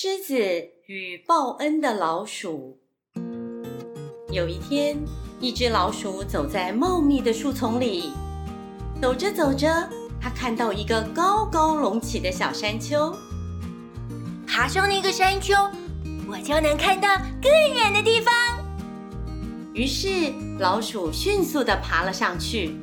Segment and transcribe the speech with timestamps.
[0.00, 0.38] 狮子
[0.86, 2.78] 与报恩的老鼠。
[4.30, 4.96] 有一天，
[5.40, 8.12] 一只老鼠走在茂密的树丛里，
[9.02, 9.66] 走着走着，
[10.20, 13.12] 它看到一个高高隆起的小山丘。
[14.46, 15.52] 爬上那个山丘，
[16.30, 17.08] 我就能看到
[17.42, 18.32] 更远的地方。
[19.74, 22.76] 于是，老鼠迅速地爬了上去。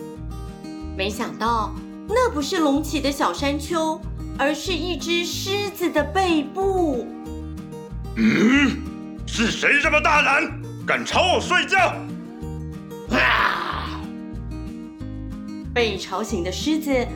[0.98, 1.74] 没想到，
[2.10, 3.98] 那不是隆起的小山丘，
[4.38, 7.08] 而是一只狮子的背部。
[8.18, 8.82] 嗯，
[9.26, 10.50] 是谁这么大胆，
[10.86, 11.78] 敢吵我睡觉？
[13.12, 14.02] 啊！
[15.74, 17.08] 被吵醒的狮子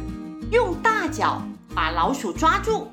[0.51, 1.41] 用大脚
[1.73, 2.87] 把老鼠抓住，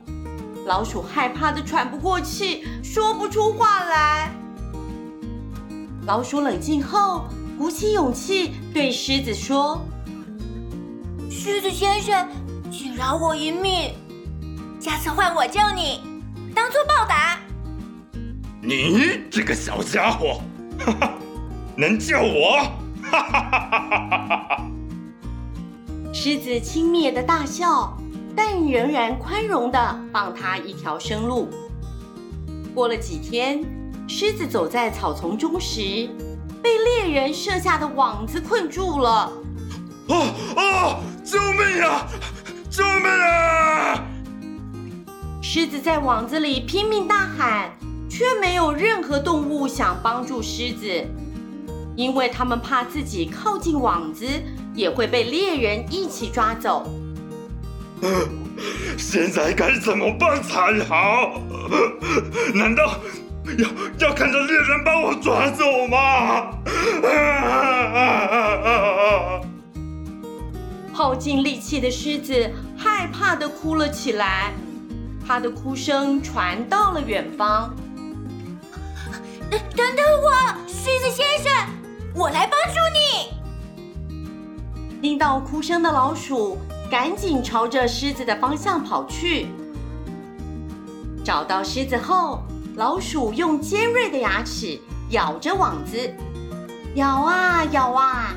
[0.64, 4.32] 老鼠害怕的喘不过气，说不出话来。
[6.06, 7.26] 老鼠冷静后，
[7.58, 9.84] 鼓起勇气对狮子说
[11.28, 12.28] ：“狮子先生，
[12.70, 13.92] 请饶我一命，
[14.86, 16.00] 下次换我救你，
[16.54, 17.40] 当做报答。”
[18.62, 20.40] 你这个小家伙，
[20.78, 21.12] 哈哈，
[21.76, 22.58] 能救我？
[23.02, 24.64] 哈哈哈哈哈哈！
[26.14, 27.98] 狮子轻蔑的大笑，
[28.36, 31.48] 但仍然宽容的放他一条生路。
[32.72, 33.64] 过了几天，
[34.06, 36.08] 狮子走在草丛中时，
[36.62, 39.32] 被猎人设下的网子困住了。
[40.10, 40.14] 啊
[40.54, 41.00] 啊！
[41.24, 42.06] 救命啊！
[42.70, 44.00] 救命啊！
[45.48, 47.70] 狮子在网子里拼命大喊。
[48.08, 51.04] 却没有任何动物想帮助狮子，
[51.94, 54.26] 因为他们怕自己靠近网子
[54.74, 56.90] 也会被猎人一起抓走。
[58.96, 61.40] 现在该怎么办才好？
[62.54, 62.98] 难道
[63.58, 66.50] 要要看着猎人把我抓走吗？
[70.92, 74.54] 耗尽力气的狮子害怕的哭了起来，
[75.26, 77.74] 他的哭声传到了远方。
[79.50, 80.30] 等等我，
[80.68, 81.52] 狮子先生，
[82.14, 83.34] 我来帮助你。
[85.02, 86.58] 听到哭声的老鼠
[86.90, 89.48] 赶紧朝着狮子的方向跑去。
[91.24, 92.42] 找到狮子后，
[92.76, 94.80] 老鼠用尖锐的牙齿
[95.10, 95.98] 咬着网子，
[96.94, 98.32] 咬啊咬啊，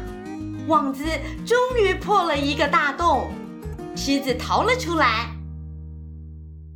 [0.67, 1.03] 网子
[1.45, 3.29] 终于破了一个大洞，
[3.95, 5.29] 狮子逃了出来。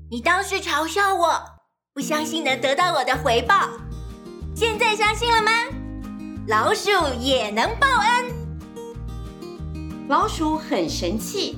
[0.09, 1.43] 你当时嘲笑我，
[1.93, 3.69] 不相信能得到我的回报。
[4.55, 5.51] 现在相信了吗？
[6.47, 8.25] 老鼠也能报恩。
[10.07, 11.57] 老鼠很神气。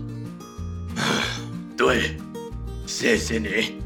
[1.75, 2.15] 对，
[2.85, 3.81] 谢谢你，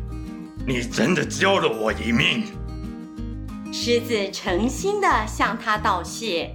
[0.68, 2.44] 你真的救了我一命。
[3.72, 6.54] 狮子诚心的向他道谢。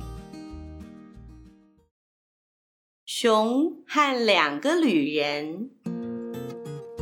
[3.06, 5.70] 熊和两个旅人，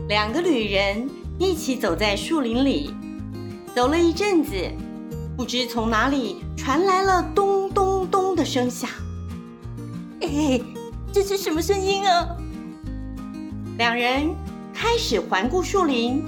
[0.09, 1.09] 两个旅人
[1.39, 2.95] 一起走在树林里，
[3.75, 4.53] 走了一阵子。
[5.35, 8.91] 不知从哪里传来了咚咚咚的声响。
[10.21, 10.61] 哎，
[11.13, 12.29] 这是什么声音啊？
[13.79, 14.35] 两人
[14.75, 16.23] 开始环顾树林。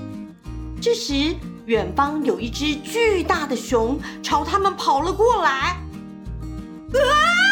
[0.81, 1.35] 这时，
[1.67, 5.77] 远方有一只巨大的熊朝他们跑了过来。
[6.93, 7.44] 啊！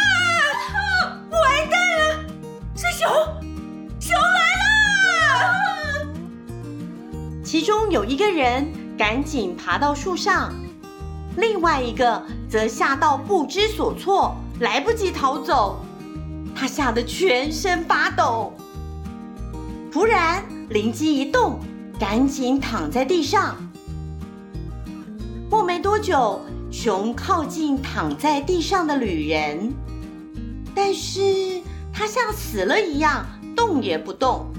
[7.63, 8.67] 其中有一个人
[8.99, 10.53] 赶紧爬到树上。
[11.37, 15.79] 另外一个则吓到不知所措，来不及逃走，
[16.57, 18.53] 他吓得全身发抖。
[19.93, 21.61] 突然灵机一动，
[22.01, 23.55] 赶紧躺在地上。
[25.49, 26.41] 过没多久，
[26.73, 29.73] 熊靠近躺在地上的旅人，
[30.75, 31.63] 但是
[31.93, 33.25] 他像死了一样，
[33.55, 34.52] 动也不动。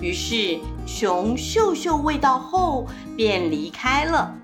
[0.00, 4.34] 于是熊嗅嗅味道后，便离开了。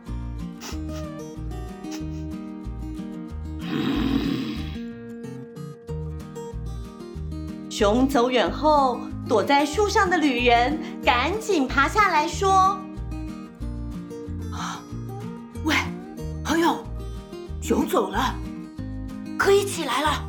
[7.70, 12.78] 熊走远后，躲在树上的旅人赶紧爬下来说
[14.52, 14.80] ：“啊，
[15.64, 15.74] 喂，
[16.44, 16.84] 朋友，
[17.60, 18.34] 熊走了，
[19.38, 20.24] 可以起来了。”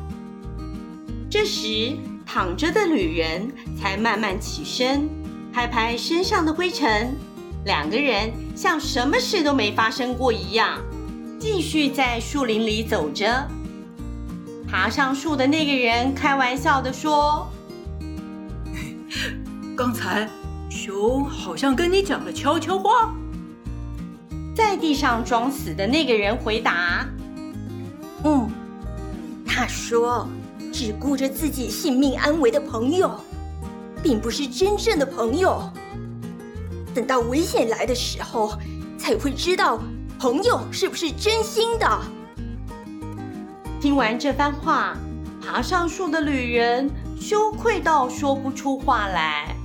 [1.30, 1.96] 这时，
[2.30, 5.08] 躺着的旅人才慢慢起身，
[5.50, 7.16] 拍拍身上的灰尘，
[7.64, 10.78] 两个人像什么事都没发生过一样，
[11.40, 13.48] 继续在树林里走着。
[14.68, 17.50] 爬上树的那个人开玩笑地说
[19.74, 20.28] ：“刚才
[20.68, 23.14] 熊好像跟你讲了悄悄话。”
[24.54, 27.08] 在地上装死的那个人回答
[28.22, 28.50] ：“嗯，
[29.46, 30.28] 他说
[30.78, 33.10] 只顾着自己性命安危的朋友，
[34.00, 35.60] 并不是真正的朋友。
[36.94, 38.56] 等到危险来的时候，
[38.96, 39.80] 才会知道
[40.20, 42.00] 朋友是不是真心的。
[43.80, 44.96] 听完这番话，
[45.44, 46.88] 爬上树的旅人
[47.20, 49.56] 羞愧到说不出话来。